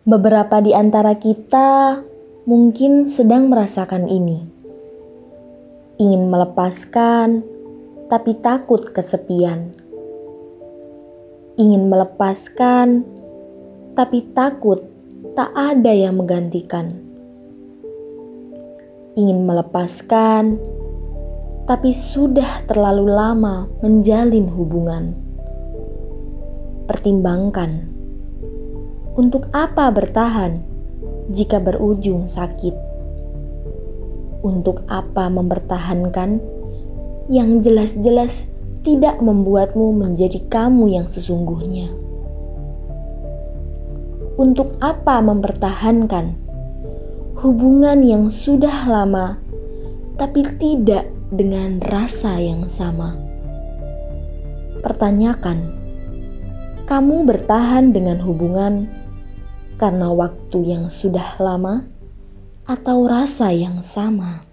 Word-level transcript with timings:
Beberapa 0.00 0.64
di 0.64 0.72
antara 0.72 1.12
kita 1.12 2.00
mungkin 2.48 3.04
sedang 3.04 3.52
merasakan 3.52 4.08
ini. 4.08 4.48
Ingin 6.00 6.32
melepaskan, 6.32 7.44
tapi 8.08 8.32
takut 8.40 8.96
kesepian. 8.96 9.76
Ingin 11.60 11.92
melepaskan, 11.92 13.04
tapi 13.92 14.24
takut 14.32 14.80
tak 15.36 15.52
ada 15.52 15.92
yang 15.92 16.16
menggantikan. 16.16 16.96
Ingin 19.20 19.44
melepaskan, 19.44 20.56
tapi 21.68 21.92
sudah 21.92 22.64
terlalu 22.64 23.04
lama 23.04 23.68
menjalin 23.84 24.48
hubungan. 24.48 25.12
Pertimbangkan 26.88 27.99
untuk 29.20 29.52
apa 29.52 29.92
bertahan 29.92 30.64
jika 31.28 31.60
berujung 31.60 32.24
sakit? 32.24 32.72
Untuk 34.40 34.80
apa 34.88 35.28
mempertahankan 35.28 36.40
yang 37.28 37.60
jelas-jelas 37.60 38.48
tidak 38.80 39.20
membuatmu 39.20 39.92
menjadi 39.92 40.40
kamu 40.48 40.96
yang 40.96 41.04
sesungguhnya? 41.04 41.92
Untuk 44.40 44.72
apa 44.80 45.20
mempertahankan 45.20 46.32
hubungan 47.44 48.00
yang 48.00 48.32
sudah 48.32 48.88
lama 48.88 49.36
tapi 50.16 50.48
tidak 50.56 51.04
dengan 51.28 51.76
rasa 51.92 52.40
yang 52.40 52.64
sama? 52.72 53.20
Pertanyakan, 54.80 55.76
kamu 56.88 57.28
bertahan 57.28 57.92
dengan 57.92 58.16
hubungan 58.16 58.88
karena 59.80 60.12
waktu 60.12 60.76
yang 60.76 60.92
sudah 60.92 61.40
lama 61.40 61.88
atau 62.68 63.08
rasa 63.08 63.48
yang 63.48 63.80
sama. 63.80 64.44